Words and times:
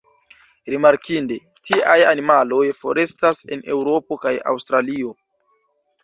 Rimarkinde, 0.75 1.35
tiaj 1.67 1.97
animaloj 2.11 2.61
forestas 2.79 3.41
en 3.57 3.61
Eŭropo 3.75 4.17
kaj 4.25 4.33
Aŭstralio. 4.53 5.13